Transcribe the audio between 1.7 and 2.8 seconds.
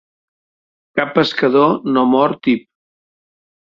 no mor tip.